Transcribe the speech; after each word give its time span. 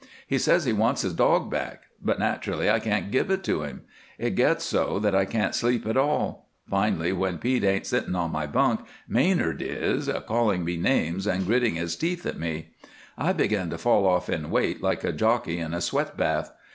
He 0.25 0.39
says 0.39 0.65
he 0.65 0.73
wants 0.73 1.03
his 1.03 1.13
dog 1.13 1.51
back, 1.51 1.83
but 2.03 2.17
naturally 2.17 2.71
I 2.71 2.79
can't 2.79 3.11
give 3.11 3.29
it 3.29 3.43
to 3.43 3.61
him. 3.61 3.83
It 4.17 4.31
gets 4.31 4.65
so 4.65 4.97
that 4.97 5.13
I 5.13 5.25
can't 5.25 5.53
sleep 5.53 5.85
at 5.85 5.95
all. 5.95 6.49
Finally, 6.67 7.13
when 7.13 7.37
Pete 7.37 7.63
ain't 7.63 7.85
sitting 7.85 8.15
on 8.15 8.31
my 8.31 8.47
bunk 8.47 8.79
Manard 9.07 9.61
is 9.61 10.09
calling 10.27 10.65
me 10.65 10.75
names 10.75 11.27
and 11.27 11.45
gritting 11.45 11.75
his 11.75 11.95
teeth 11.95 12.25
at 12.25 12.39
me. 12.39 12.69
I 13.15 13.31
begin 13.31 13.69
to 13.69 13.77
fall 13.77 14.07
off 14.07 14.27
in 14.27 14.49
weight 14.49 14.81
like 14.81 15.03
a 15.03 15.11
jockey 15.11 15.59
in 15.59 15.71
a 15.71 15.81
sweat 15.81 16.17
bath. 16.17 16.51